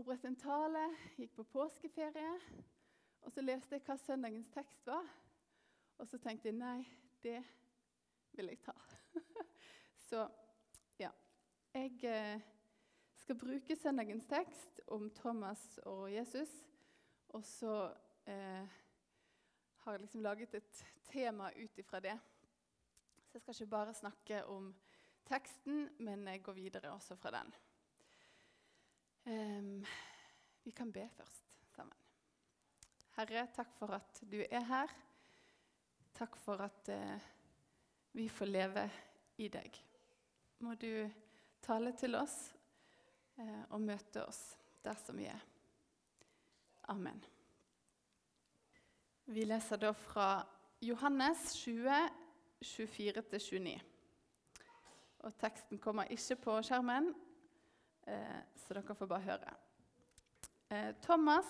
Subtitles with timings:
[0.00, 0.82] forberedte en tale,
[1.20, 2.30] gikk på påskeferie.
[3.20, 5.04] Og så leste jeg hva søndagens tekst var.
[6.00, 6.86] Og så tenkte jeg nei,
[7.20, 7.42] det
[8.32, 8.72] vil jeg ta.
[10.08, 10.24] så
[10.96, 11.10] ja.
[11.76, 12.48] Jeg eh,
[13.20, 16.54] skal bruke søndagens tekst om Thomas og Jesus.
[17.36, 17.76] Og så
[18.24, 18.80] eh,
[19.84, 22.16] har jeg liksom laget et tema ut ifra det.
[23.28, 24.72] Så jeg skal ikke bare snakke om
[25.28, 27.52] teksten, men jeg går videre også fra den.
[29.30, 29.84] Um,
[30.62, 31.94] vi kan be først sammen.
[33.14, 34.94] Herre, takk for at du er her.
[36.18, 37.28] Takk for at uh,
[38.12, 38.88] vi får leve
[39.38, 39.78] i deg.
[40.58, 41.06] Må du
[41.62, 42.34] tale til oss
[43.38, 44.42] uh, og møte oss
[44.82, 45.46] der som vi er.
[46.90, 47.22] Amen.
[49.30, 50.42] Vi leser da fra
[50.82, 52.02] Johannes 20,
[52.66, 53.78] 24-29.
[55.22, 57.12] Og teksten kommer ikke på skjermen,
[58.56, 59.54] så dere får bare høre.
[60.70, 61.48] Eh, Thomas,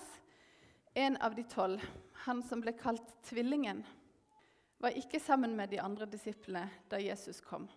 [0.95, 1.83] en av de tolv,
[2.25, 3.83] han som ble kalt Tvillingen,
[4.81, 7.69] var ikke sammen med de andre disiplene da Jesus kom.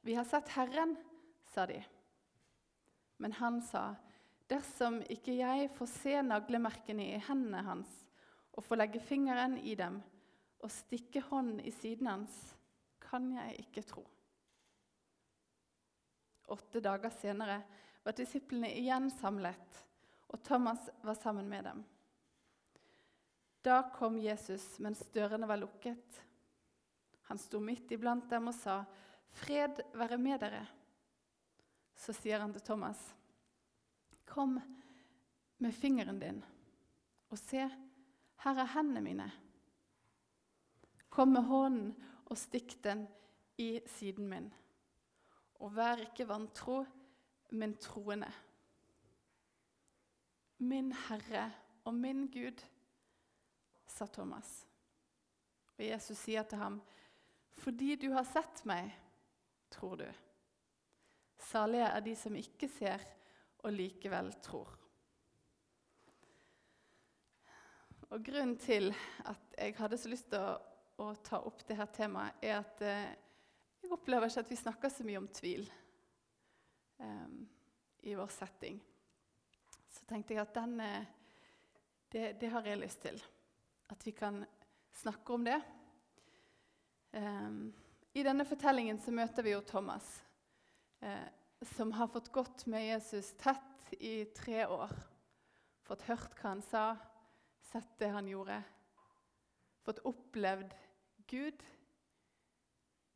[0.00, 0.96] 'Vi har sett Herren',
[1.54, 1.84] sa de.
[3.16, 3.94] Men han sa,
[4.48, 8.04] 'Dersom ikke jeg får se naglemerkene i hendene hans'
[8.52, 10.02] 'og får legge fingeren i dem'
[10.60, 12.54] 'og stikke hånden i siden hans',
[13.00, 14.06] kan jeg ikke tro.'
[16.48, 17.62] Åtte dager senere
[18.02, 19.84] var disiplene igjen samlet,
[20.32, 21.82] og Thomas var sammen med dem.
[23.62, 26.22] Da kom Jesus mens dørene var lukket.
[27.28, 28.84] Han sto midt iblant dem og sa,
[29.28, 30.66] 'Fred være med dere.'
[31.98, 33.14] Så sier han til Thomas,
[34.24, 34.60] 'Kom
[35.58, 36.44] med fingeren din,
[37.28, 37.68] og se,
[38.36, 39.32] her er hendene mine.'
[41.10, 41.92] 'Kom med hånden
[42.24, 43.06] og stikk den
[43.58, 44.52] i siden min.'
[45.58, 46.82] Og vær ikke vantro,
[47.50, 48.30] men troende.
[50.58, 51.48] Min Herre
[51.84, 52.62] og min Gud,
[53.88, 54.66] sa Thomas.
[55.78, 56.80] Og Jesus sier til ham,
[57.58, 58.90] fordi du har sett meg,
[59.70, 60.08] tror du.
[61.48, 63.02] Salige er de som ikke ser
[63.64, 64.74] og likevel tror.
[68.08, 68.90] Og Grunnen til
[69.28, 70.54] at jeg hadde så lyst til å,
[71.04, 73.10] å ta opp dette temaet, er at eh,
[74.08, 75.66] opplever ikke at vi snakker så mye om tvil
[76.96, 77.42] um,
[78.08, 78.78] i vår setting.
[79.92, 81.10] Så tenkte jeg at den, eh,
[82.08, 83.20] det, det, har jeg lyst til.
[83.92, 84.40] At vi kan
[84.96, 85.58] snakke om det.
[87.12, 87.68] Um,
[88.16, 90.08] I denne fortellingen så møter vi jo Thomas,
[91.04, 91.28] eh,
[91.76, 94.94] som har fått gått med Jesus tett i tre år.
[95.84, 96.94] Fått hørt hva han sa,
[97.74, 98.62] sett det han gjorde.
[99.84, 100.72] Fått opplevd
[101.28, 101.60] Gud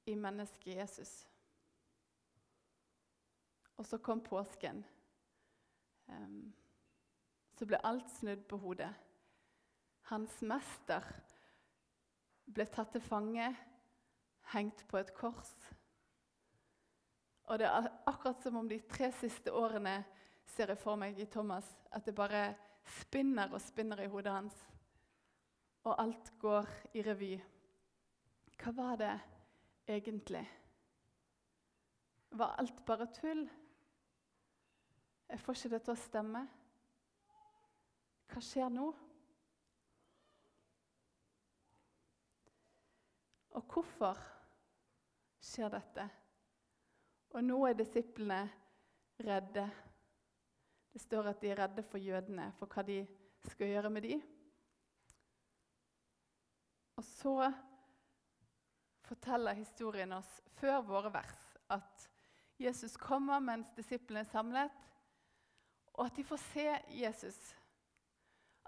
[0.04, 1.12] i mennesket Jesus.
[3.76, 4.82] Og så kom påsken.
[7.58, 8.90] Så ble alt snudd på hodet.
[10.10, 11.06] Hans mester
[12.52, 13.46] ble tatt til fange,
[14.52, 15.52] hengt på et kors.
[17.48, 20.02] Og det er akkurat som om de tre siste årene
[20.52, 22.52] ser jeg for meg i Thomas at det bare
[23.00, 24.56] spinner og spinner i hodet hans.
[25.86, 27.34] Og alt går i revy.
[28.62, 29.14] Hva var det
[29.86, 30.44] egentlig?
[32.30, 33.48] Var alt bare tull?
[35.28, 36.42] Jeg får ikke det til å stemme.
[38.32, 38.88] Hva skjer nå?
[43.52, 44.20] Og hvorfor
[45.44, 46.08] skjer dette?
[47.32, 48.42] Og nå er disiplene
[49.24, 49.66] redde.
[50.92, 53.00] Det står at de er redde for jødene, for hva de
[53.48, 54.24] skal gjøre med dem.
[57.00, 57.36] Og så
[59.06, 61.40] forteller historien oss før våre vers
[61.72, 62.08] at
[62.62, 64.70] Jesus kommer mens disiplene er samlet,
[65.92, 67.38] og at de får se Jesus.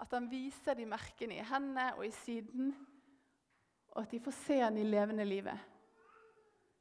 [0.01, 2.73] At han viser de merkene i hendene og i siden,
[3.95, 5.61] og at de får se han i levende livet.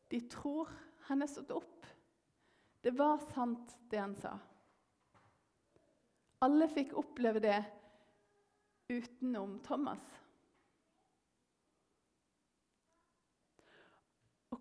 [0.09, 0.71] De tror
[1.07, 1.85] han er stått opp.
[2.83, 4.33] Det var sant, det han sa.
[6.44, 7.59] Alle fikk oppleve det
[8.91, 10.01] utenom Thomas.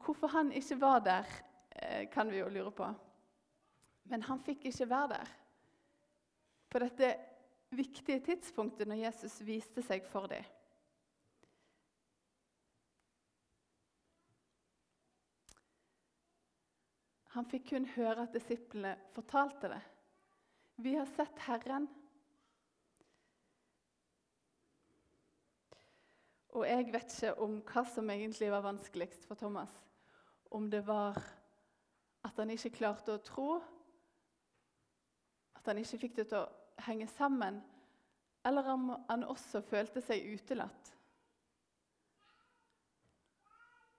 [0.05, 1.29] Hvorfor han ikke var der,
[1.77, 2.89] eh, kan vi jo lure på.
[4.11, 5.29] Men han fikk ikke være der
[6.73, 7.13] på dette
[7.77, 10.45] viktige tidspunktet når Jesus viste seg for dem.
[17.33, 19.81] Han fikk kun høre at disiplene fortalte det.
[20.85, 21.87] Vi har sett Herren.
[26.53, 29.73] Og jeg vet ikke om hva som egentlig var vanskeligst for Thomas
[30.53, 31.19] om det var
[32.25, 33.49] at han ikke klarte å tro
[35.57, 37.61] At han ikke fikk det til å henge sammen.
[38.43, 40.89] Eller om han også følte seg utelatt.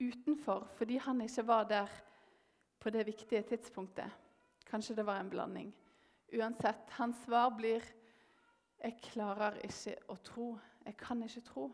[0.03, 1.93] Utenfor fordi han ikke var der
[2.83, 4.11] på det viktige tidspunktet.
[4.67, 5.71] Kanskje det var en blanding.
[6.33, 7.83] Uansett, hans svar blir
[8.83, 10.59] 'Jeg klarer ikke å tro.
[10.85, 11.71] Jeg kan ikke tro.'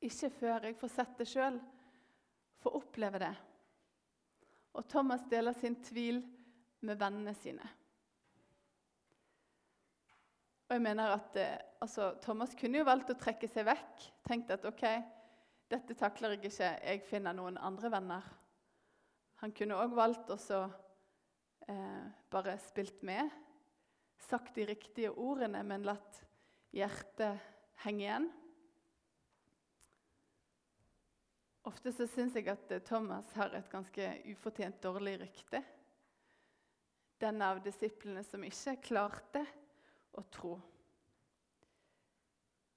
[0.00, 1.60] Ikke før jeg får sett det sjøl,
[2.62, 3.34] får oppleve det.
[4.76, 6.20] Og Thomas deler sin tvil
[6.84, 7.66] med vennene sine.
[10.66, 14.08] Og jeg mener at eh, altså, Thomas kunne jo valgt å trekke seg vekk.
[14.26, 14.82] Tenkt at ok,
[15.70, 18.26] dette takler jeg ikke, jeg finner noen andre venner.
[19.42, 20.38] Han kunne òg valgt å
[21.68, 23.30] eh, bare spilt med,
[24.26, 26.22] sagt de riktige ordene, men latt
[26.74, 27.38] hjertet
[27.84, 28.28] henge igjen.
[31.66, 35.62] Ofte så syns jeg at Thomas har et ganske ufortjent dårlig rykte.
[37.18, 39.42] Den av disiplene som ikke klarte
[40.14, 40.52] å tro.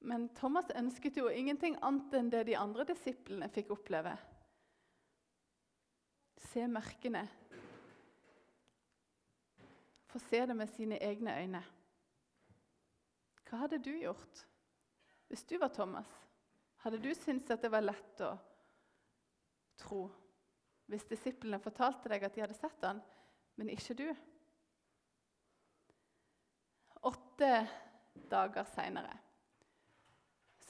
[0.09, 4.15] Men Thomas ønsket jo ingenting annet enn det de andre disiplene fikk oppleve.
[6.49, 7.25] Se merkene.
[10.09, 11.65] Få se det med sine egne øyne.
[13.45, 14.45] Hva hadde du gjort
[15.29, 16.09] hvis du var Thomas?
[16.81, 18.31] Hadde du syntes at det var lett å
[19.79, 20.07] tro
[20.89, 23.01] hvis disiplene fortalte deg at de hadde sett han,
[23.59, 24.07] men ikke du?
[27.05, 27.51] Åtte
[28.29, 29.19] dager seinere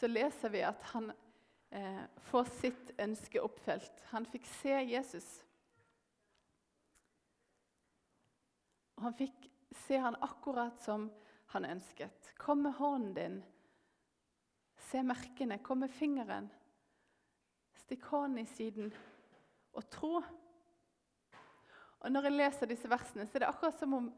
[0.07, 1.11] leser vi at han
[1.69, 4.03] eh, får sitt ønske oppfylt.
[4.13, 5.27] Han fikk se Jesus.
[8.97, 9.49] Og han fikk
[9.85, 11.09] se han akkurat som
[11.53, 12.33] han ønsket.
[12.37, 13.39] Kom med hånden din.
[14.89, 15.59] Se merkene.
[15.63, 16.49] Kom med fingeren.
[17.89, 18.91] Stikk hånden i siden
[19.73, 20.19] og tro.
[21.99, 24.11] Og Når jeg leser disse versene, så er det akkurat som om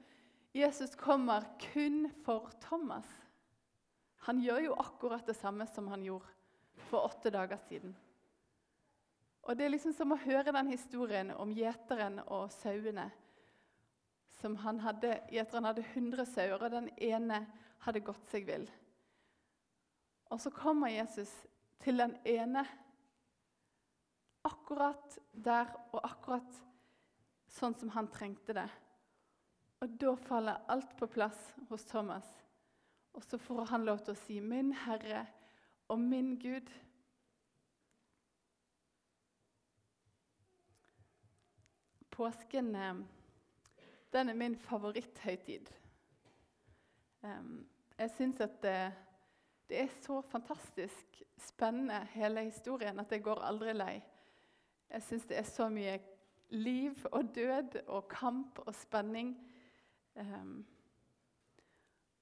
[0.51, 3.07] Jesus kommer kun for Thomas.
[4.27, 6.27] Han gjør jo akkurat det samme som han gjorde
[6.89, 7.95] for åtte dager siden.
[9.47, 13.07] Og Det er liksom som å høre den historien om gjeteren og sauene.
[14.41, 17.45] Som han hadde, Gjeteren hadde 100 sauer, og den ene
[17.87, 18.67] hadde gått seg vill.
[20.27, 21.31] Og så kommer Jesus
[21.79, 22.67] til den ene
[24.47, 26.61] akkurat der og akkurat
[27.51, 28.67] sånn som han trengte det.
[29.81, 31.39] Og da faller alt på plass
[31.69, 32.27] hos Thomas.
[33.13, 35.25] Og så får han lov til å si 'Min Herre
[35.87, 36.71] og min Gud'.
[42.11, 42.95] Påsken eh,
[44.13, 45.69] den er min favoritthøytid.
[47.97, 48.93] Jeg syns at det,
[49.69, 54.01] det, er så fantastisk spennende, hele historien, at jeg går aldri lei.
[54.91, 55.95] Jeg syns det er så mye
[56.51, 59.31] liv og død og kamp og spenning.
[60.15, 60.65] Um,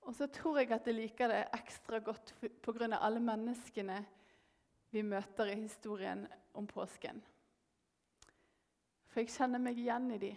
[0.01, 2.97] og så tror jeg at jeg liker det ekstra godt pga.
[2.99, 4.05] alle menneskene
[4.91, 7.21] vi møter i historien om påsken.
[9.09, 10.31] For jeg kjenner meg igjen i de.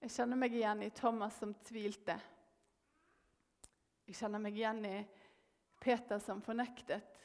[0.00, 2.18] Jeg kjenner meg igjen i Thomas som tvilte.
[4.06, 4.96] Jeg kjenner meg igjen i
[5.80, 7.19] Peter som fornektet.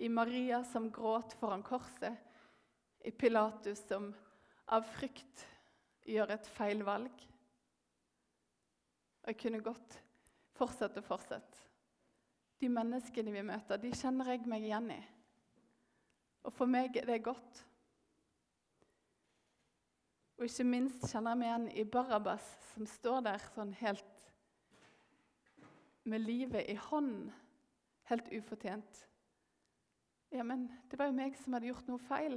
[0.00, 2.16] I Maria som gråt foran korset.
[3.04, 4.14] I Pilatus som
[4.72, 5.44] av frykt
[6.08, 7.24] gjør et feil valg.
[9.20, 9.98] Og jeg kunne godt
[10.56, 11.66] fortsette og fortsette.
[12.60, 15.00] De menneskene vi møter, de kjenner jeg meg igjen i.
[16.48, 17.60] Og for meg er det godt.
[20.40, 24.26] Og ikke minst kjenner jeg meg igjen i Barabas, som står der sånn helt
[26.08, 27.28] med livet i hånden,
[28.08, 29.06] helt ufortjent.
[30.30, 32.36] Ja, men det var jo meg som hadde gjort noe feil.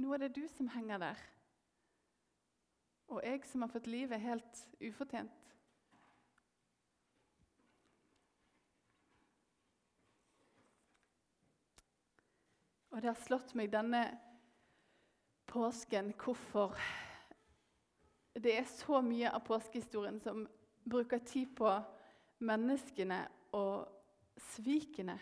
[0.00, 1.18] Nå er det du som henger der.
[3.10, 5.50] Og jeg som har fått livet helt ufortjent.
[12.90, 14.02] Og det har slått meg denne
[15.50, 16.74] påsken hvorfor
[18.40, 20.46] det er så mye av påskehistorien som
[20.86, 21.70] bruker tid på
[22.46, 23.20] menneskene
[23.58, 23.84] og
[24.54, 25.18] svikene.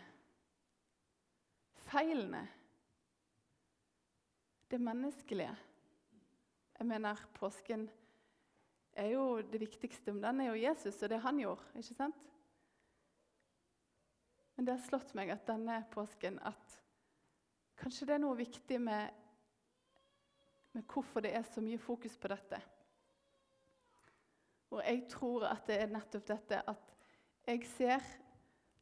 [1.89, 2.43] Feilene.
[4.69, 5.57] Det menneskelige.
[6.79, 7.89] Jeg mener, påsken
[8.93, 11.65] er jo det viktigste men den er jo Jesus og det han gjorde.
[11.77, 12.27] ikke sant?
[14.57, 16.77] Men det har slått meg at denne påsken at
[17.79, 19.13] Kanskje det er noe viktig med,
[20.75, 22.59] med hvorfor det er så mye fokus på dette.
[24.75, 26.91] Og jeg tror at det er nettopp dette at
[27.47, 28.09] jeg ser,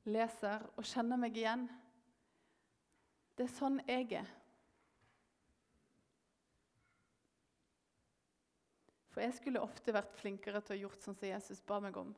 [0.09, 1.67] leser og kjenner meg igjen.
[3.37, 4.29] Det er sånn jeg er.
[9.13, 12.11] For jeg skulle ofte vært flinkere til å gjort sånn som Jesus ba meg om.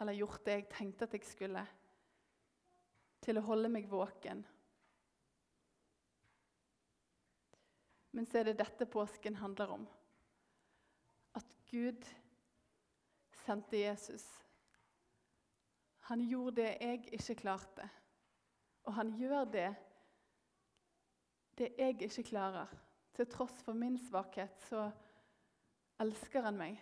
[0.00, 1.62] Eller gjort det jeg tenkte at jeg skulle.
[3.24, 4.44] Til å holde meg våken.
[8.16, 9.88] Men så er det dette påsken handler om.
[11.36, 12.04] At Gud
[13.44, 14.24] sendte Jesus.
[16.08, 17.88] Han gjorde det jeg ikke klarte.
[18.88, 19.68] Og han gjør det
[21.58, 22.70] det jeg ikke klarer.
[23.14, 24.90] Til tross for min svakhet, så
[26.00, 26.78] elsker han meg.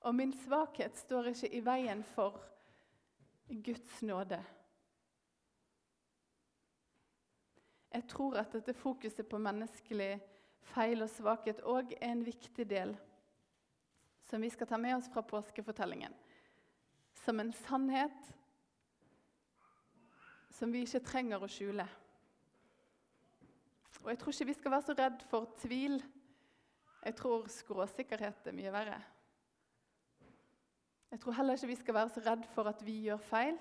[0.00, 2.40] Og min svakhet står ikke i veien for
[3.50, 4.40] Guds nåde.
[7.92, 10.16] Jeg tror at dette fokuset på menneskelig
[10.72, 12.96] feil og svakhet òg er en viktig del
[14.30, 16.14] som vi skal ta med oss fra påskefortellingen.
[17.24, 18.34] Som en sannhet
[20.60, 21.86] som vi ikke trenger å skjule.
[24.02, 25.94] Og jeg tror ikke vi skal være så redd for tvil.
[27.00, 28.98] Jeg tror skråsikkerhet er mye verre.
[31.10, 33.56] Jeg tror heller ikke vi skal være så redd for at vi gjør feil.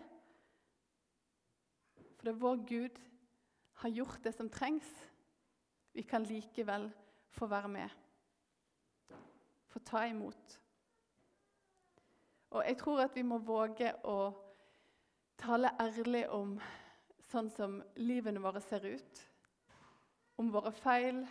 [2.18, 3.00] For det er vår Gud
[3.80, 4.90] har gjort det som trengs,
[5.96, 6.90] vi kan likevel
[7.32, 7.96] få være med.
[9.72, 10.60] Få ta imot.
[12.50, 14.20] Og jeg tror at vi må våge å
[15.40, 16.58] tale ærlig om
[17.30, 19.22] sånn som livene våre ser ut.
[20.40, 21.22] Om våre feil,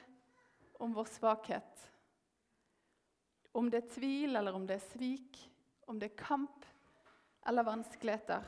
[0.78, 1.84] om vår svakhet.
[3.58, 5.38] Om det er tvil, eller om det er svik,
[5.88, 6.66] om det er kamp
[7.48, 8.44] eller vanskeligheter,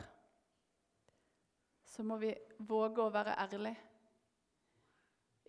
[1.91, 2.31] så må vi
[2.69, 3.87] våge å være ærlige.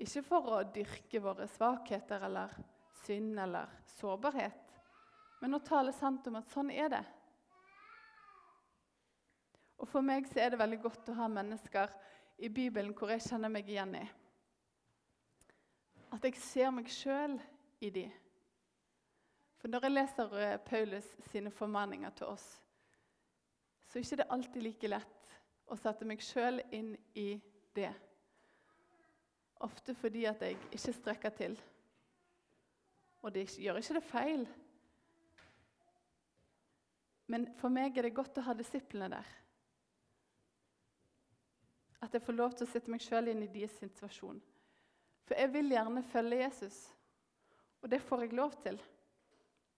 [0.02, 2.56] Ikke for å dyrke våre svakheter eller
[3.04, 4.72] synd eller sårbarhet,
[5.42, 7.04] men å tale sant om at sånn er det.
[9.82, 11.94] Og For meg så er det veldig godt å ha mennesker
[12.42, 14.04] i Bibelen hvor jeg kjenner meg igjen i.
[16.14, 17.40] At jeg ser meg sjøl
[17.82, 18.06] i de.
[19.62, 22.46] For når jeg leser eh, Paulus sine formaninger til oss,
[23.90, 25.34] så er det ikke alltid like lett
[25.72, 27.34] å sette meg sjøl inn i
[27.76, 27.92] det.
[29.62, 31.60] Ofte fordi at jeg ikke strekker til.
[33.22, 34.48] Og det gjør ikke det feil.
[37.32, 39.38] Men for meg er det godt å ha disiplene der.
[42.02, 44.42] At jeg får lov til å sette meg sjøl inn i deres situasjon.
[45.28, 46.78] For jeg vil gjerne følge Jesus,
[47.82, 48.82] og det får jeg lov til.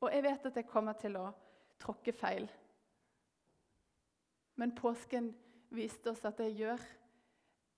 [0.04, 1.28] Og jeg vet at jeg kommer til å
[1.80, 2.48] tråkke feil.
[4.56, 5.32] Men påsken
[5.74, 6.82] viste oss at det gjør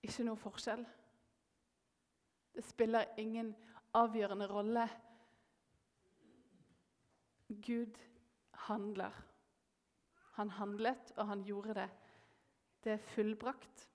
[0.06, 0.84] ikke noe forskjell.
[2.56, 3.52] Det spiller ingen
[3.96, 4.86] avgjørende rolle.
[7.48, 7.98] Gud
[8.66, 9.12] handler.
[10.36, 11.88] Han handlet, og han gjorde det.
[12.84, 13.88] Det er fullbrakt.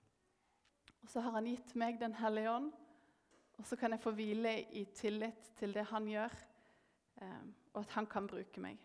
[1.02, 2.70] Og så har han gitt meg Den hellige ånd,
[3.58, 6.32] og så kan jeg få hvile i tillit til det han gjør,
[7.22, 7.42] eh,
[7.74, 8.80] og at han kan bruke meg.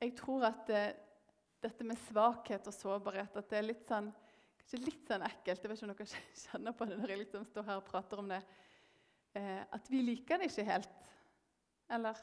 [0.00, 1.00] Jeg tror at det, eh,
[1.64, 4.10] dette med svakhet og sårbarhet at det er litt sånn
[4.58, 5.62] kanskje litt sånn ekkelt.
[5.62, 8.20] Jeg vet ikke om dere kjenner på det når jeg liksom står her og prater
[8.20, 8.42] om det.
[9.34, 11.10] Eh, at vi liker det ikke helt.
[11.88, 12.20] Eller?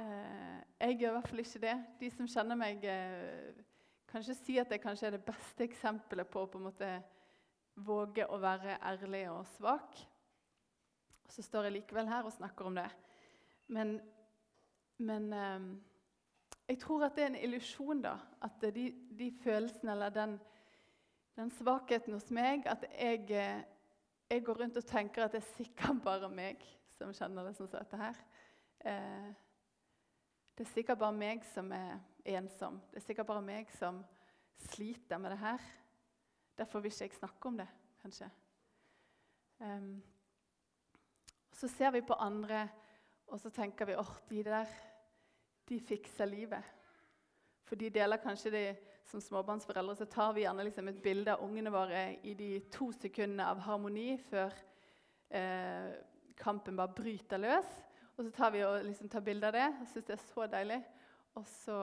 [0.00, 1.74] Jeg gjør i hvert fall ikke det.
[2.00, 2.84] De som kjenner meg,
[4.10, 6.90] kan ikke si at jeg kanskje er det beste eksempelet på å på en måte
[7.86, 10.00] våge å være ærlig og svak.
[11.24, 12.88] Og så står jeg likevel her og snakker om det.
[13.70, 13.96] Men,
[14.98, 15.68] men eh,
[16.72, 18.16] jeg tror at det er en illusjon, da.
[18.42, 20.40] At de, de følelsene eller den
[21.40, 23.62] den svakheten hos meg at jeg, eh,
[24.30, 26.64] jeg, går rundt og tenker at det er sikkert bare meg
[26.98, 28.18] som kjenner det sånn som dette her.
[28.90, 29.30] Eh,
[30.60, 31.94] det er sikkert bare meg som er
[32.36, 32.74] ensom.
[32.92, 34.02] Det er sikkert bare meg som
[34.60, 35.62] sliter med det her.
[36.60, 37.66] Derfor vil ikke jeg snakke om det,
[38.02, 38.28] kanskje.
[39.64, 40.02] Um,
[41.56, 42.66] så ser vi på andre,
[43.32, 44.76] og så tenker vi at de der
[45.68, 46.76] de fikser livet.
[47.64, 48.68] For de deler kanskje det
[49.08, 52.92] som småbarnsforeldre så tar vi gjerne liksom et bilde av ungene våre i de to
[52.92, 54.52] sekundene av harmoni før
[55.32, 55.94] eh,
[56.36, 57.78] kampen bare bryter løs.
[58.20, 60.46] Og så tar vi og liksom tar bilde av det Jeg syns det er så
[60.52, 60.76] deilig.
[61.40, 61.76] Og så,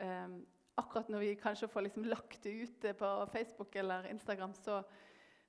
[0.00, 0.36] eh,
[0.80, 4.78] akkurat når vi kanskje får liksom lagt det ut på Facebook eller Instagram, så,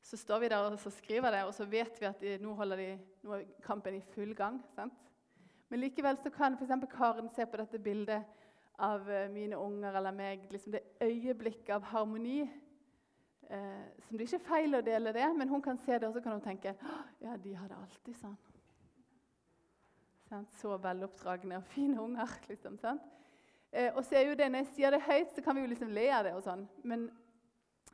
[0.01, 2.87] så står vi der og skriver det, og så vet vi at de, nå, de,
[3.23, 4.59] nå er kampen i full gang.
[4.75, 4.97] Sant?
[5.69, 6.73] Men likevel så kan f.eks.
[6.91, 8.25] Karen se på dette bildet
[8.75, 10.49] av eh, mine unger eller meg.
[10.51, 12.41] Liksom det øyeblikket av harmoni.
[13.47, 16.13] Eh, som det ikke er feil å dele det, men hun kan se det og
[16.17, 16.75] så kan hun tenke
[17.21, 18.35] ja, de har det alltid sånn.
[20.29, 20.53] Sant?
[20.57, 22.31] Så veloppdragne og fine unger.
[22.51, 22.79] liksom,
[23.71, 25.71] eh, og så er jo det, Når jeg sier det høyt, så kan vi jo
[25.73, 27.09] liksom le av det, og sånn, men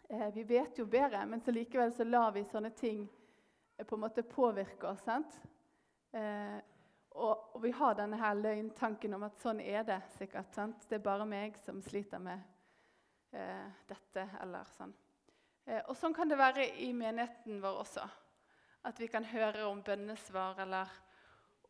[0.10, 1.26] eh, vi vet jo bedre.
[1.26, 3.08] Men så likevel så lar vi sånne ting
[3.82, 5.04] på en måte påvirke oss.
[5.06, 5.40] sant?
[6.12, 6.60] Eh,
[7.12, 10.54] og, og, vi har denne her løgntanken om at sånn er det sikkert.
[10.56, 10.88] sant?
[10.88, 12.40] Det er bare meg som sliter med
[13.36, 14.94] eh, dette, eller sånn.
[15.68, 18.08] Eh, og sånn kan det være i menigheten vår også.
[18.88, 20.90] At vi kan høre om bønnesvar eller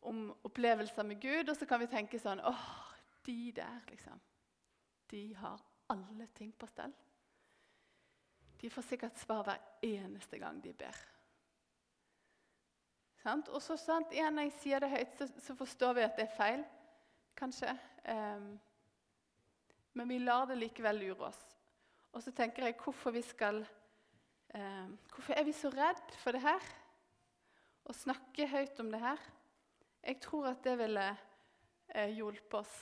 [0.02, 2.66] om opplevelser med Gud, og så kan vi tenke sånn åh,
[3.26, 4.18] de der, liksom.
[5.10, 5.60] De har
[5.92, 6.92] alle ting på stell.
[8.60, 10.98] De får sikkert svar hver eneste gang de ber.
[13.22, 13.50] Sant?
[13.54, 16.26] Og så sant, igjen, Når jeg sier det høyt, så, så, forstår vi at det
[16.26, 16.64] er feil.
[17.38, 17.74] Kanskje.
[18.06, 18.48] Um,
[19.98, 21.42] men vi lar det likevel lure oss.
[22.12, 23.62] Og så tenker jeg hvorfor vi skal
[24.54, 26.66] um, Hvorfor er vi så redd for det her?
[27.82, 29.22] Å snakke høyt om det her?
[30.02, 31.04] Jeg tror at det ville
[31.94, 32.72] eh, hjulpet oss.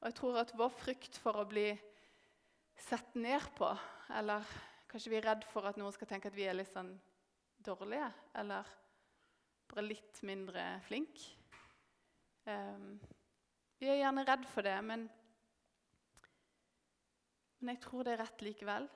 [0.00, 1.68] Og jeg tror at vår frykt for å bli
[2.86, 3.68] sett ned på,
[4.18, 4.44] eller
[4.90, 6.90] kanskje vi er redd for at noen skal tenke at vi er litt sånn
[7.64, 8.68] dårlige, eller
[9.70, 11.22] bare litt mindre flink.
[12.46, 12.98] Um,
[13.78, 15.06] vi er gjerne redd for det, men,
[17.60, 18.90] men jeg tror det er rett likevel.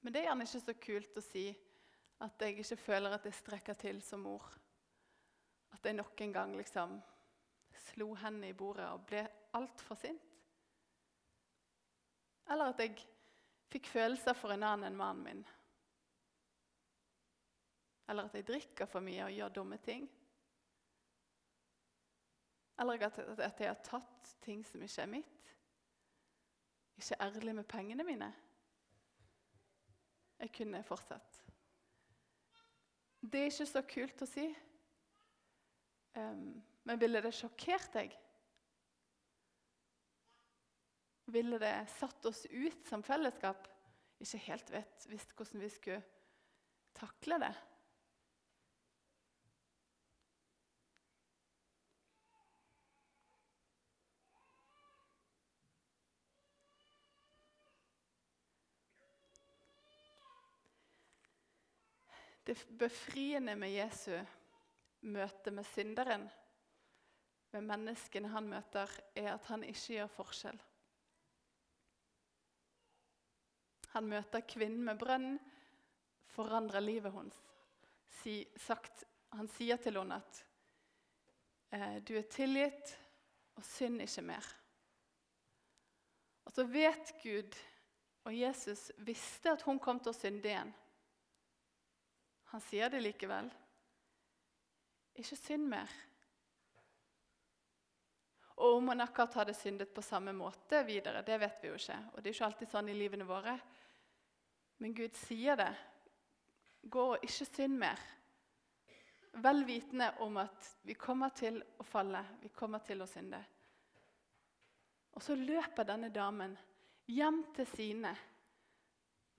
[0.00, 1.46] Men det er gjerne ikke så kult å si
[2.24, 4.44] at jeg ikke føler at jeg strekker til som mor.
[5.74, 6.98] At jeg nok en gang liksom
[7.90, 9.22] slo hendene i bordet og ble
[9.56, 10.26] altfor sint.
[12.50, 12.96] Eller at jeg
[13.70, 15.42] fikk følelser for en annen enn mannen min.
[18.10, 20.08] Eller at jeg drikker for mye og gjør dumme ting.
[22.80, 23.18] Eller at,
[23.60, 25.52] jeg har tatt ting som ikke er mitt.
[26.98, 28.32] Ikke ærlig med pengene mine.
[30.40, 31.38] Jeg kunne fortsatt.
[33.20, 34.46] Det er ikke så kult å si.
[36.18, 38.14] Um, men ville det sjokkert deg?
[41.30, 43.68] Ville det satt oss ut som fellesskap?
[44.20, 46.02] Ikke helt vet visst hvordan vi skulle
[46.98, 47.54] takle det.
[62.50, 64.16] Det befriende med Jesu
[65.00, 66.26] møte med synderen,
[67.52, 70.60] med menneskene han møter, er at han ikke gjør forskjell.
[73.90, 75.32] Han møter kvinnen med brønn,
[76.30, 77.38] forandrer livet hennes.
[78.20, 80.44] Si, sagt, han sier til henne at
[81.74, 82.94] eh, 'du er tilgitt,
[83.56, 84.54] og synd ikke mer'.
[86.44, 87.56] Og så vet Gud
[88.24, 90.72] og Jesus visste at hun kom til å synde igjen.
[92.50, 93.50] Han sier det likevel.
[95.18, 95.90] Ikke synd mer.
[98.60, 101.98] Og om han akkurat hadde syndet på samme måte videre, det vet vi jo ikke.
[102.12, 103.54] Og det er ikke alltid sånn i livene våre.
[104.80, 105.70] Men Gud sier det.
[106.82, 108.02] Gå og ikke synd mer.
[109.40, 113.40] Vel vitende om at vi kommer til å falle, vi kommer til å synde.
[115.16, 116.56] Og så løper denne damen
[117.10, 118.12] hjem til sine,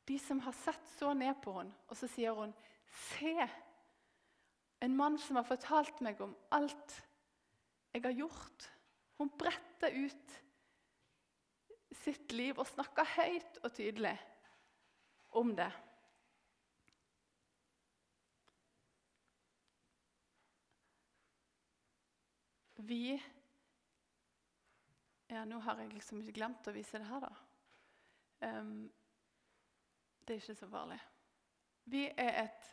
[0.07, 2.53] de som har sett så ned på henne, og så sier hun
[2.91, 3.45] Se!
[4.81, 6.95] En mann som har fortalt meg om alt
[7.93, 8.67] jeg har gjort.
[9.19, 10.37] Hun bretta ut
[12.01, 14.15] sitt liv og snakka høyt og tydelig
[15.37, 15.69] om det.
[22.81, 23.21] Vi
[25.31, 27.29] Ja, nå har jeg liksom ikke glemt å vise det her, da.
[28.59, 28.89] Um,
[30.27, 30.97] det er ikke så farlig.
[31.87, 32.67] Vi er et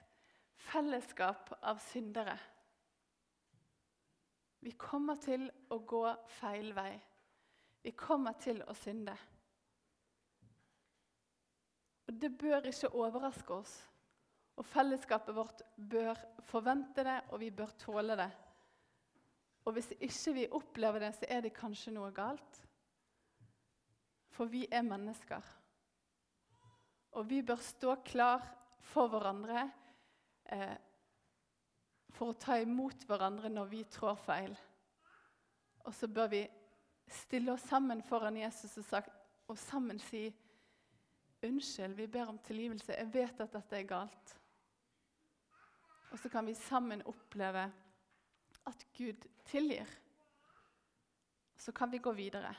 [0.58, 2.36] fellesskap av syndere.
[4.60, 6.02] Vi kommer til å gå
[6.40, 6.92] feil vei.
[7.84, 9.14] Vi kommer til å synde.
[12.08, 13.76] Og Det bør ikke overraske oss.
[14.58, 16.18] Og fellesskapet vårt bør
[16.48, 18.30] forvente det, og vi bør tåle det.
[19.68, 22.62] Og hvis ikke vi opplever det, så er det kanskje noe galt.
[24.34, 25.44] For vi er mennesker.
[27.18, 28.42] Og vi bør stå klar
[28.90, 29.68] for hverandre
[30.54, 30.76] eh,
[32.14, 34.56] for å ta imot hverandre når vi trår feil.
[35.86, 36.42] Og så bør vi
[37.08, 39.14] stille oss sammen foran Jesus og, sagt,
[39.48, 40.26] og sammen si
[41.44, 42.96] unnskyld, vi ber om tilgivelse.
[42.96, 44.34] Jeg vet at dette er galt.
[46.10, 47.68] Og så kan vi sammen oppleve
[48.68, 49.86] at Gud tilgir.
[51.56, 52.54] Så kan vi gå videre.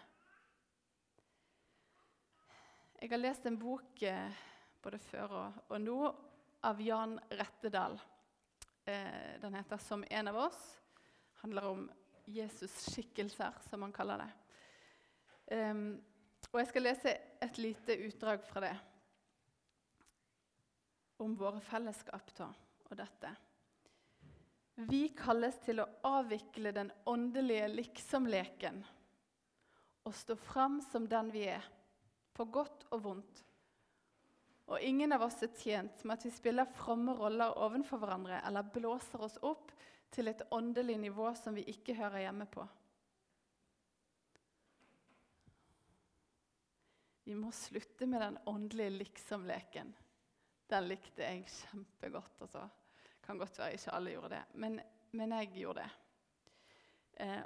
[3.02, 4.40] Jeg har lest en bok eh,
[4.84, 6.00] både før og, og nå
[6.62, 8.00] av Jan Rettedal.
[8.86, 10.80] Eh, den heter 'Som en av oss'.
[11.34, 11.92] handler om
[12.26, 14.32] Jesus-skikkelser, som han kaller det.
[16.52, 18.78] Og Jeg skal lese et lite utdrag fra det
[21.20, 22.32] om våre fellesskap.
[22.38, 22.54] da.
[22.90, 23.36] og dette.
[24.90, 28.80] Vi kalles til å avvikle den åndelige liksom-leken
[30.08, 31.66] og stå fram som den vi er,
[32.34, 33.44] på godt og vondt.
[34.70, 38.68] Og ingen av oss er tjent med at vi spiller fromme roller overfor hverandre eller
[38.74, 39.72] blåser oss opp
[40.14, 42.66] til et åndelig nivå som vi ikke hører hjemme på.
[47.30, 49.92] Vi må slutte med den åndelige liksom-leken.
[50.70, 52.42] Den likte jeg kjempegodt.
[52.42, 52.64] Altså.
[53.26, 54.80] Kan godt være ikke alle gjorde det, men,
[55.18, 55.92] men jeg gjorde det.
[57.26, 57.44] Eh,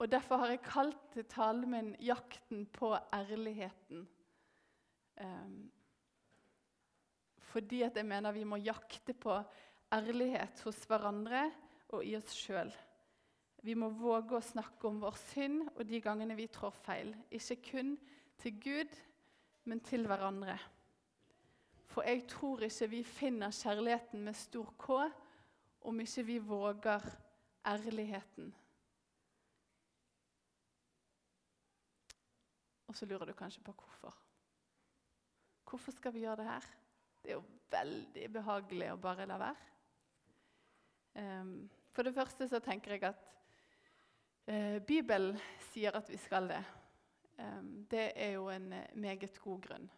[0.00, 4.06] og Derfor har jeg kalt talen min 'Jakten på ærligheten'.
[5.16, 5.50] Eh,
[7.50, 9.34] fordi at jeg mener vi må jakte på
[9.92, 11.48] ærlighet hos hverandre
[11.90, 12.70] og i oss sjøl.
[13.62, 17.10] Vi må våge å snakke om vår synd og de gangene vi trår feil.
[17.34, 17.96] Ikke kun
[18.40, 18.94] til Gud,
[19.68, 20.56] men til hverandre.
[21.90, 25.02] For jeg tror ikke vi finner kjærligheten med stor K
[25.90, 27.04] om ikke vi våger
[27.66, 28.54] ærligheten.
[32.90, 34.14] Og så lurer du kanskje på hvorfor.
[35.68, 36.64] Hvorfor skal vi gjøre det her?
[37.22, 39.66] Det er jo veldig behagelig å bare la være.
[41.20, 43.24] Um, for det første så tenker jeg at
[44.50, 45.38] uh, Bibelen
[45.70, 46.60] sier at vi skal det.
[47.40, 49.88] Um, det er jo en uh, meget god grunn.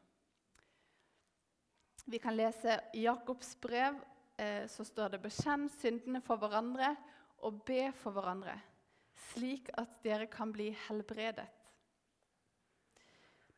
[2.06, 4.00] Vi kan lese i Jakobs brev
[4.40, 6.96] uh, så står det 'Bekjenn syndene for hverandre
[7.46, 8.58] og be for hverandre',
[9.32, 11.50] slik at dere kan bli helbredet.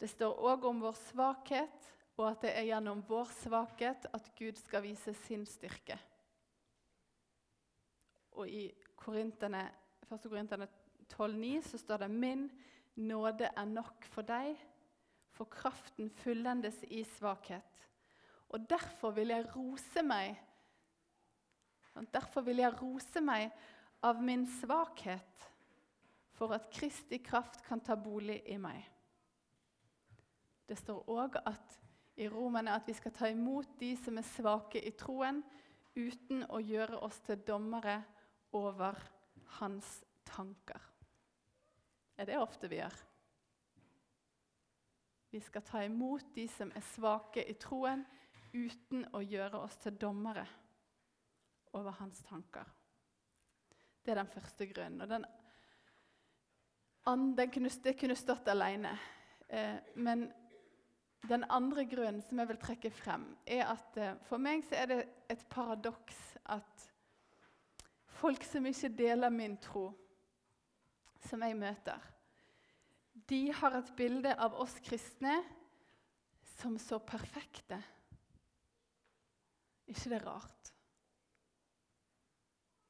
[0.00, 4.58] Det står òg om vår svakhet, og at det er gjennom vår svakhet at Gud
[4.60, 5.96] skal vise sin styrke.
[8.38, 9.66] Og i Korintene,
[10.06, 10.28] 1.
[10.30, 10.68] Korintene
[11.10, 12.50] 12,9 så står det 'Min
[12.96, 14.56] nåde er nok for deg,
[15.30, 17.86] for kraften fullendes i svakhet'.
[18.48, 20.38] Og derfor vil jeg rose meg
[21.94, 23.52] Derfor vil jeg rose meg
[24.02, 25.46] av min svakhet,
[26.34, 28.82] for at Kristi kraft kan ta bolig i meg.
[30.68, 31.38] Det står òg
[32.16, 35.42] i Romerne at vi skal ta imot de som er svake i troen,
[35.94, 38.00] uten å gjøre oss til dommere
[38.54, 38.98] over
[39.58, 40.80] hans tanker.
[42.18, 42.96] Er det ofte vi gjør?
[45.34, 48.04] Vi skal ta imot de som er svake i troen,
[48.54, 50.44] uten å gjøre oss til dommere
[51.74, 52.68] over hans tanker.
[54.04, 55.02] Det er den første grunnen.
[55.02, 55.26] Og den
[57.36, 58.98] den kunne, det kunne stått alene.
[59.48, 60.32] Eh, men
[61.28, 64.98] den andre grunnen som jeg vil trekke frem, er at eh, for meg er det
[65.32, 66.20] et paradoks
[66.52, 66.88] at
[68.20, 69.88] folk som ikke deler min tro,
[71.24, 72.10] som jeg møter,
[73.30, 75.38] de har et bilde av oss kristne
[76.58, 77.78] som så perfekte.
[79.86, 80.72] ikke det er rart?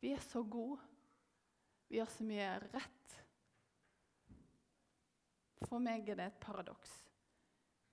[0.01, 0.81] Vi er så gode.
[1.89, 3.17] Vi gjør så mye rett.
[5.65, 6.91] For meg er det et paradoks.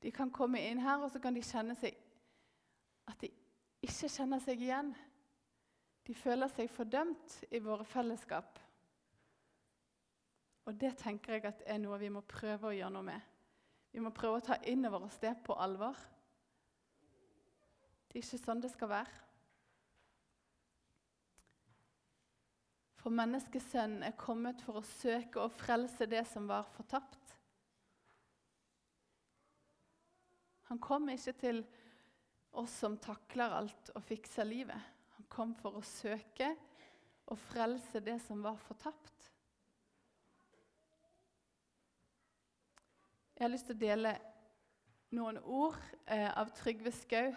[0.02, 1.98] De kan komme inn her, og så kan de kjenne seg
[3.10, 3.30] at de
[3.86, 4.92] ikke kjenner seg igjen.
[6.08, 8.60] De føler seg fordømt i våre fellesskap.
[10.66, 13.30] Og det tenker jeg at er noe vi må prøve å gjøre noe med.
[13.92, 15.98] Vi må prøve å ta inn over oss det på alvor.
[18.08, 19.20] Det er ikke sånn det skal være.
[23.02, 27.21] For menneskesønnen er kommet for å søke og frelse det som var fortapt.
[30.72, 31.58] Han kom ikke til
[32.56, 34.80] oss som takler alt og fikser livet.
[35.18, 36.48] Han kom for å søke
[37.28, 39.28] og frelse det som var fortapt.
[43.36, 44.14] Jeg har lyst til å dele
[45.18, 47.34] noen ord eh, av Trygve Skau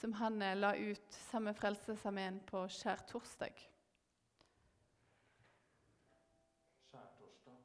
[0.00, 3.62] som han eh, la ut sammen med Frelsesarmeen på skjærtorsdag.
[6.90, 7.62] Skjærtorsdag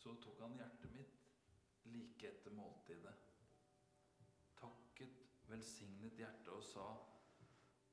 [0.00, 1.23] så tok han hjertet mitt
[1.84, 3.14] like etter måltidet.
[4.60, 6.86] Takket, velsignet hjertet og sa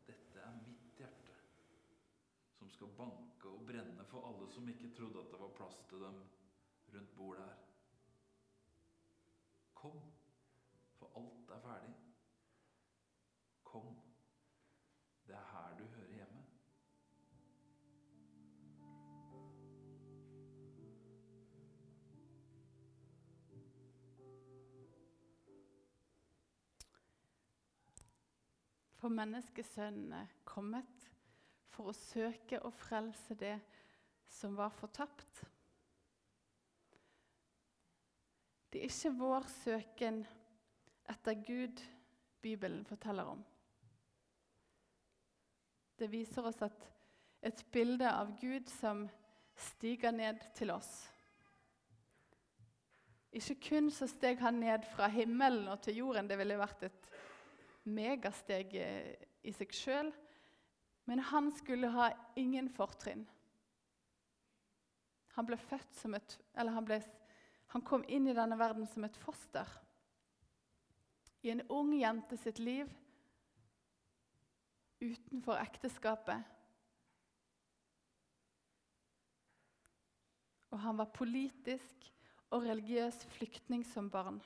[0.07, 1.35] dette er mitt hjerte,
[2.57, 6.03] som skal banke og brenne for alle som ikke trodde at det var plass til
[6.03, 6.21] dem
[6.93, 7.59] rundt bordet her.
[9.81, 10.01] Kom,
[10.99, 11.93] for alt er ferdig.
[29.01, 31.07] For menneskesønnen er kommet
[31.73, 33.55] for å søke og frelse det
[34.29, 35.41] som var fortapt.
[38.69, 40.21] Det er ikke vår søken
[41.09, 41.81] etter Gud
[42.45, 43.41] Bibelen forteller om.
[45.97, 46.85] Det viser oss at
[47.41, 49.07] et bilde av Gud som
[49.57, 50.91] stiger ned til oss.
[53.33, 57.10] Ikke kun så steg han ned fra himmelen og til jorden, det ville vært et
[57.83, 59.13] megasteg eh,
[59.47, 60.11] i seg sjøl,
[61.09, 63.25] men han skulle ha ingen fortrinn.
[65.35, 66.99] Han ble født som et Eller han, ble,
[67.71, 69.67] han kom inn i denne verden som et foster.
[71.41, 72.89] I en ung jente sitt liv
[75.01, 76.43] utenfor ekteskapet.
[80.71, 82.11] Og han var politisk
[82.51, 84.39] og religiøs flyktning som barn.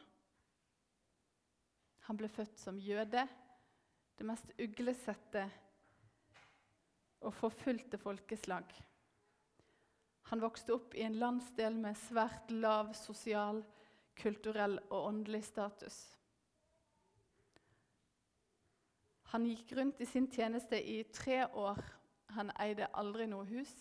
[2.05, 3.23] Han ble født som jøde,
[4.15, 5.45] det mest uglesette
[7.25, 8.67] og forfulgte folkeslag.
[10.29, 13.63] Han vokste opp i en landsdel med svært lav sosial,
[14.17, 15.97] kulturell og åndelig status.
[19.33, 21.81] Han gikk rundt i sin tjeneste i tre år.
[22.37, 23.73] Han eide aldri noe hus.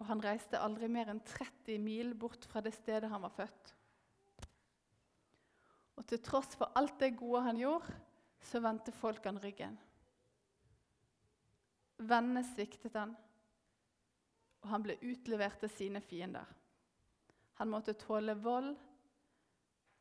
[0.00, 3.74] Og han reiste aldri mer enn 30 mil bort fra det stedet han var født.
[6.00, 7.92] Og til tross for alt det gode han gjorde,
[8.48, 9.74] så vendte folk han ryggen.
[12.00, 13.12] Vennene sviktet han,
[14.64, 16.48] og han ble utlevert til sine fiender.
[17.60, 18.72] Han måtte tåle vold,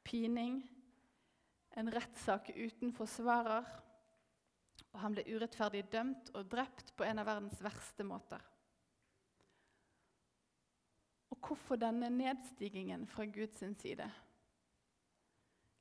[0.08, 0.62] pining,
[1.76, 3.68] en rettssak uten forsvarer,
[4.94, 8.40] og han ble urettferdig dømt og drept på en av verdens verste måter.
[11.30, 14.08] Og hvorfor denne nedstigingen fra Guds side?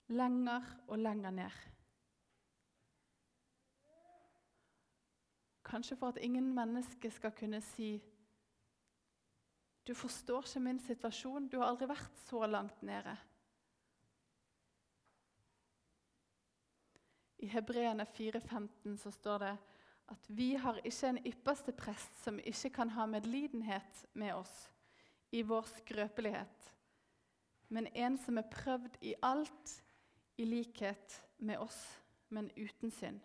[0.08, 1.56] Lenger og lenger ned.
[5.68, 7.98] Kanskje for at ingen mennesker skal kunne si
[9.86, 11.48] Du forstår ikke min situasjon.
[11.48, 13.16] Du har aldri vært så langt nede.
[17.38, 19.56] I Hebreene 4,15 så står det
[20.08, 24.54] at vi har ikke en ypperste prest som ikke kan ha medlidenhet med oss
[25.30, 26.70] i vår skrøpelighet,
[27.68, 29.74] men en som er prøvd i alt
[30.38, 31.78] i likhet med oss,
[32.28, 33.20] men uten synd.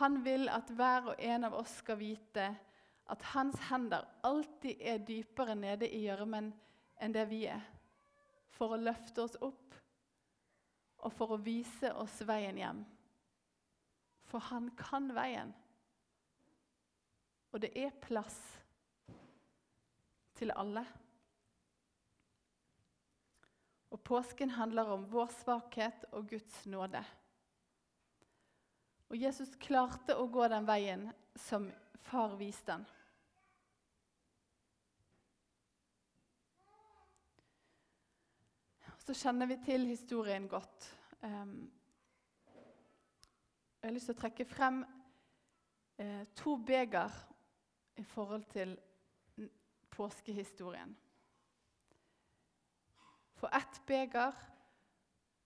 [0.00, 2.50] Han vil at hver og en av oss skal vite
[3.12, 6.50] at hans hender alltid er dypere nede i gjørmen
[7.00, 7.62] enn det vi er
[8.56, 9.76] for å løfte oss opp
[11.06, 12.82] og for å vise oss veien hjem.
[14.26, 15.52] For han kan veien.
[17.52, 18.36] Og det er plass
[20.36, 20.82] til alle.
[23.94, 27.04] Og påsken handler om vår svakhet og Guds nåde.
[29.06, 31.70] Og Jesus klarte å gå den veien som
[32.08, 32.86] far viste han.
[39.06, 40.88] så kjenner vi til historien godt.
[41.22, 41.70] Um,
[43.78, 44.80] jeg har lyst til å trekke frem
[46.02, 47.14] eh, to beger
[48.02, 48.72] i forhold til
[49.94, 50.96] påskehistorien.
[53.36, 54.34] For ett beger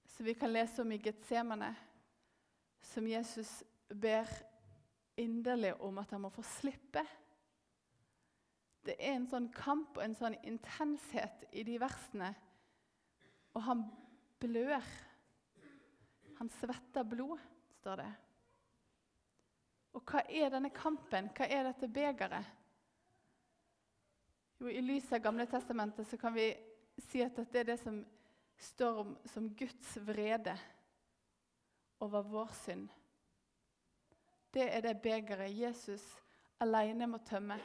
[0.07, 1.75] som vi kan lese om i Getsemane,
[2.83, 4.29] som Jesus ber
[5.17, 7.03] inderlig om at han må få slippe.
[8.87, 12.31] Det er en sånn kamp og en sånn intenshet i de versene
[13.55, 13.85] og han
[14.41, 14.85] blør.
[16.39, 17.39] Han svetter blod,
[17.81, 18.11] står det.
[19.99, 21.29] Og hva er denne kampen?
[21.35, 22.57] Hva er dette begeret?
[24.61, 26.53] Jo, I lys av Gamle testamentet så kan vi
[27.05, 28.01] si at dette er det som
[28.61, 30.57] står om som Guds vrede
[32.01, 32.89] over vår synd.
[34.51, 36.05] Det er det begeret Jesus
[36.61, 37.57] alene må tømme.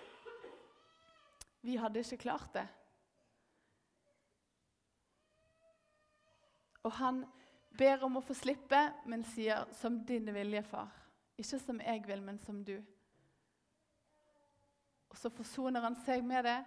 [1.66, 2.66] Vi hadde ikke klart det.
[6.86, 7.24] Og han
[7.78, 11.02] ber om å få slippe, men sier 'som din vilje, far'.
[11.38, 12.84] Ikke som jeg vil, men som du.
[15.10, 16.66] Og Så forsoner han seg med det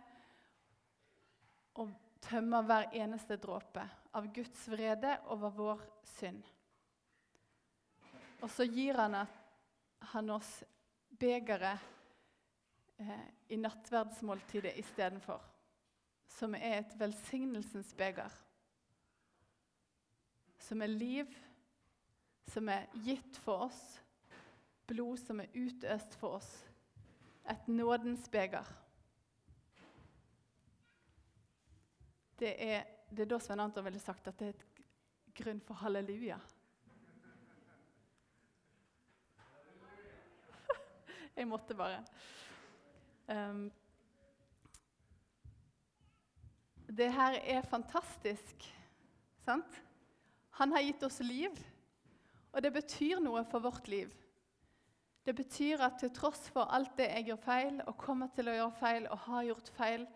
[1.74, 1.90] og
[2.24, 3.85] tømmer hver eneste dråpe
[4.16, 5.85] av Guds vrede over vår
[6.18, 6.42] synd.
[8.42, 9.16] Og så gir han,
[10.12, 10.50] han oss
[11.18, 11.81] begeret
[13.02, 15.42] eh, i nattverdsmåltidet istedenfor,
[16.38, 18.31] som er et velsignelsens beger
[20.68, 21.37] som er liv,
[22.52, 23.81] som er gitt for oss,
[24.88, 26.50] blod som er utøst for oss.
[27.48, 28.66] Et nådens beger.
[32.38, 34.66] Det er, det er da Svein Anton ville sagt at det er et
[35.40, 36.38] grunn for halleluja.
[41.38, 42.05] Jeg måtte bare.
[43.29, 43.72] Um,
[46.88, 48.64] det her er fantastisk,
[49.44, 49.83] sant?
[50.59, 51.51] Han har gitt oss liv,
[52.53, 54.09] Og det betyr noe for vårt liv.
[55.27, 58.55] Det betyr at til tross for alt det jeg gjør feil, og kommer til å
[58.57, 60.07] gjøre feil og har gjort feil,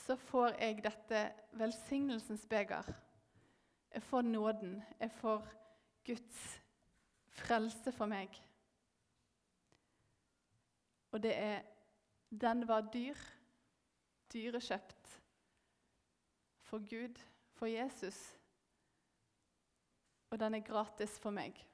[0.00, 1.22] så får jeg dette
[1.60, 2.86] velsignelsens beger.
[3.94, 4.82] Jeg får nåden.
[5.00, 5.46] Jeg får
[6.06, 6.60] Guds
[7.28, 8.34] frelse for meg.
[11.10, 11.62] Og det er
[12.30, 13.16] Den var dyr,
[14.32, 15.22] dyrekjøpt
[16.62, 17.18] for Gud,
[17.52, 18.38] for Jesus.
[20.30, 21.66] Og den er gratis for meg,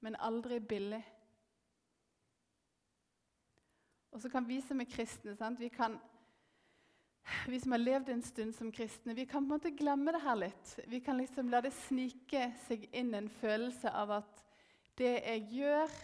[0.00, 1.04] men aldri billig.
[4.10, 5.60] Og så kan vi som er kristne sant?
[5.60, 6.00] Vi, kan,
[7.46, 10.22] vi som har levd en stund som kristne, vi kan på en måte glemme det
[10.22, 10.74] her litt.
[10.86, 14.42] Vi kan liksom la det snike seg inn en følelse av at
[14.96, 15.96] det jeg gjør,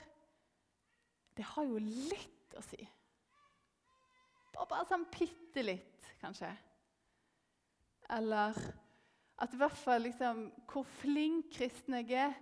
[1.39, 2.81] det har jo litt å si.
[4.53, 6.51] Bare, bare sånn bitte litt, kanskje.
[8.13, 8.59] Eller
[9.43, 12.35] at i hvert fall liksom, hvor flink kristen jeg er,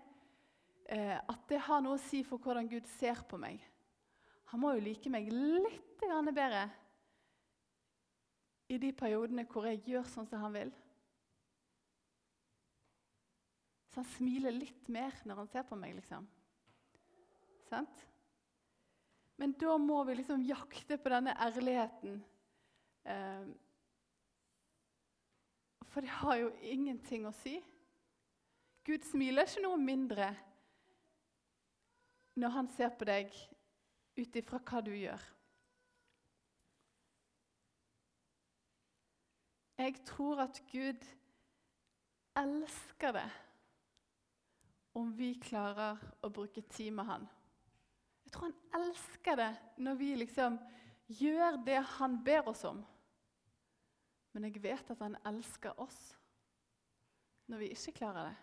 [0.91, 3.61] eh, at det har noe å si for hvordan Gud ser på meg.
[4.51, 6.65] Han må jo like meg litt bedre
[8.71, 10.71] i de periodene hvor jeg gjør sånn som han vil.
[13.91, 16.29] Så han smiler litt mer når han ser på meg, liksom.
[17.71, 18.05] Sant?
[19.41, 22.21] Men da må vi liksom jakte på denne ærligheten.
[23.09, 23.51] Eh,
[25.91, 27.57] for det har jo ingenting å si.
[28.87, 30.31] Gud smiler ikke noe mindre
[32.39, 33.33] når han ser på deg
[34.21, 35.25] ut ifra hva du gjør.
[39.81, 41.05] Jeg tror at Gud
[42.37, 43.29] elsker det
[45.01, 47.25] om vi klarer å bruke tid med han.
[48.27, 49.49] Jeg tror han elsker det
[49.81, 50.59] når vi liksom
[51.21, 52.85] gjør det han ber oss om.
[54.35, 55.99] Men jeg vet at han elsker oss
[57.49, 58.37] når vi ikke klarer det.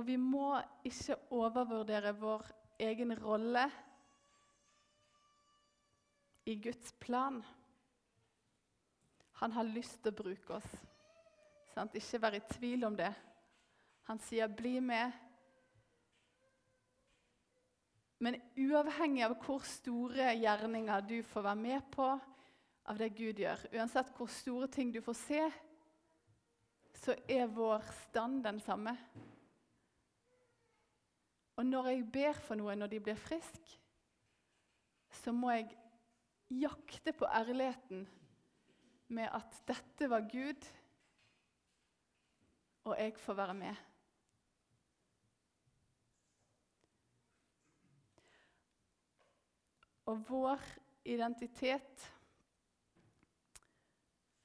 [0.00, 0.56] Og vi må
[0.88, 2.48] ikke overvurdere vår
[2.88, 3.68] egen rolle
[6.44, 7.42] i Guds plan.
[9.32, 10.70] Han har lyst til å bruke oss.
[11.74, 11.94] Sant?
[11.96, 13.12] Ikke vær i tvil om det.
[14.10, 15.12] Han sier 'bli med'.
[18.18, 22.06] Men uavhengig av hvor store gjerninger du får være med på
[22.86, 25.40] av det Gud gjør, uansett hvor store ting du får se,
[26.94, 28.96] så er vår stand den samme.
[31.56, 33.78] Og når jeg ber for noen når de blir friske,
[35.10, 35.68] så må jeg
[36.60, 38.04] jakte på ærligheten
[39.12, 40.68] med at dette var Gud,
[42.84, 43.74] og jeg får være med.
[50.06, 50.60] Og vår
[51.04, 52.08] identitet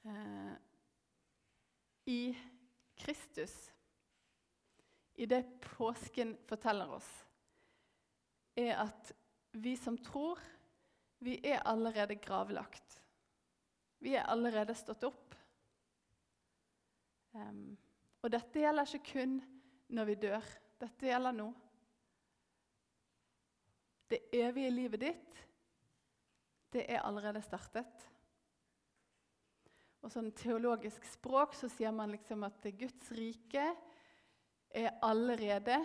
[0.06, 0.54] eh,
[2.06, 2.36] i
[2.98, 3.72] Kristus,
[5.14, 7.08] i det påsken forteller oss,
[8.56, 9.12] er at
[9.52, 10.38] vi som tror,
[11.18, 13.00] vi er allerede gravlagt.
[13.98, 15.34] Vi er allerede stått opp.
[17.34, 17.76] Um,
[18.22, 19.38] og dette gjelder ikke kun
[19.94, 20.52] når vi dør.
[20.78, 21.48] Dette gjelder nå.
[24.08, 25.44] Det evige livet ditt
[26.72, 28.04] det er allerede startet.
[30.04, 33.64] Og sånn teologisk språk så sier man liksom at Guds rike
[34.68, 35.78] er allerede,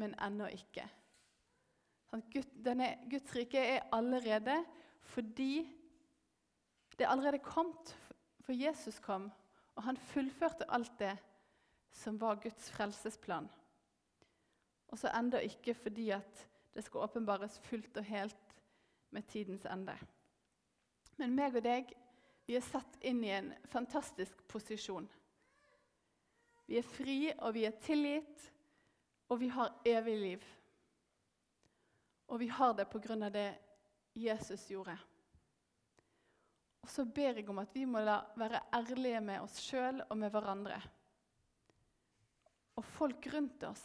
[0.00, 0.86] men ennå ikke.
[2.14, 4.60] Sånn, denne, Guds rike er allerede
[5.10, 5.64] fordi
[6.94, 7.90] det er allerede kommet,
[8.46, 9.26] for Jesus kom,
[9.74, 11.16] og han fullførte alt det
[11.90, 13.50] som var Guds frelsesplan.
[14.94, 16.46] Og så enda ikke fordi at
[16.76, 18.56] det skal åpenbares fullt og helt
[19.10, 19.98] med tidens ende.
[21.18, 21.90] Men meg og deg,
[22.46, 25.10] vi er satt inn i en fantastisk posisjon.
[26.70, 28.52] Vi er fri, og vi er tilgitt,
[29.34, 30.52] og vi har evig liv.
[32.28, 33.48] Og vi har det av det
[34.14, 34.96] Jesus gjorde.
[36.84, 38.02] Og så ber jeg om at vi må
[38.36, 40.80] være ærlige med oss sjøl og med hverandre.
[42.76, 43.82] Og folk rundt oss,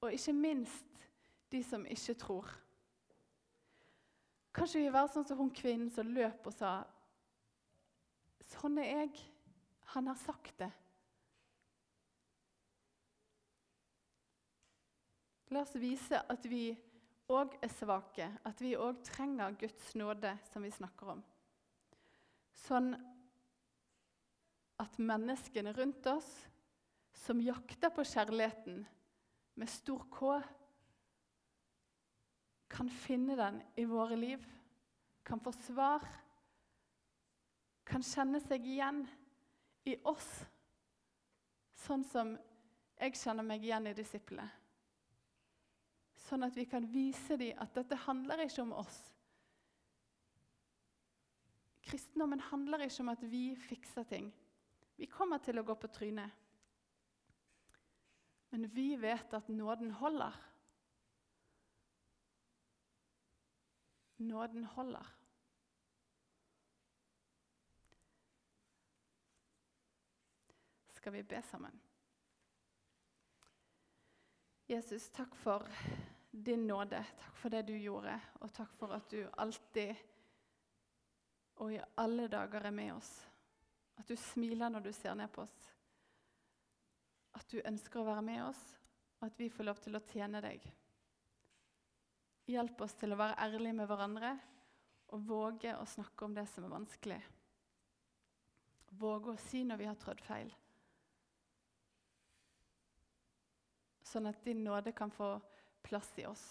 [0.00, 1.06] og ikke minst
[1.52, 2.48] de som ikke tror.
[4.54, 6.72] Kanskje vi være sånn som hun kvinnen som løp og sa
[8.50, 9.20] Sånn er jeg.
[9.92, 10.70] Han har sagt det.
[15.54, 16.72] La oss vise at vi
[17.30, 21.22] òg er svake, at vi òg trenger Guds nåde, som vi snakker om.
[22.66, 22.92] Sånn
[24.80, 26.28] at menneskene rundt oss
[27.22, 28.82] som jakter på kjærligheten
[29.60, 30.38] med stor K,
[32.70, 34.44] kan finne den i våre liv,
[35.26, 36.04] kan få svar,
[37.84, 39.02] kan kjenne seg igjen
[39.90, 40.28] i oss
[41.86, 42.34] sånn som
[43.00, 44.46] jeg kjenner meg igjen i disiplene.
[46.30, 48.98] Sånn at vi kan vise dem at dette handler ikke om oss.
[51.82, 54.28] Kristendommen handler ikke om at vi fikser ting.
[54.94, 56.30] Vi kommer til å gå på trynet.
[58.54, 60.36] Men vi vet at nåden holder.
[64.22, 65.10] Nåden holder.
[70.94, 71.82] Skal vi be sammen?
[74.70, 75.66] Jesus, takk for
[76.44, 77.02] din nåde.
[77.20, 79.94] Takk for det du gjorde, og takk for at du alltid
[81.60, 83.10] og i alle dager er med oss.
[84.00, 85.56] At du smiler når du ser ned på oss.
[87.36, 88.62] At du ønsker å være med oss,
[89.20, 90.64] og at vi får lov til å tjene deg.
[92.50, 94.32] Hjelp oss til å være ærlige med hverandre
[95.12, 97.20] og våge å snakke om det som er vanskelig.
[98.98, 100.50] Våge å si når vi har trådt feil.
[104.10, 105.36] Sånn at din nåde kan få
[105.82, 106.44] plass i oss.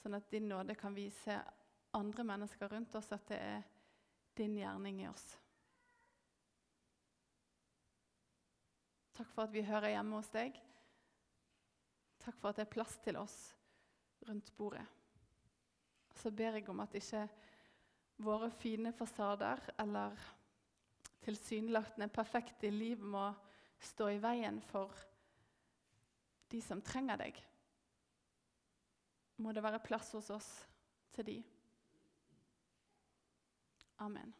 [0.00, 1.36] Sånn at din nåde kan vise
[1.96, 3.62] andre mennesker rundt oss at det er
[4.38, 5.26] din gjerning i oss.
[9.16, 10.56] Takk for at vi hører hjemme hos deg.
[12.20, 13.36] Takk for at det er plass til oss
[14.28, 14.86] rundt bordet.
[16.16, 17.26] Så ber jeg om at ikke
[18.20, 20.16] våre fine fasader eller
[21.24, 23.30] tilsynelatende perfekte liv må
[23.80, 24.92] stå i veien for
[26.52, 27.36] de som trenger deg.
[29.40, 30.48] Må det være plass hos oss
[31.16, 31.38] til de.
[34.04, 34.34] Amen.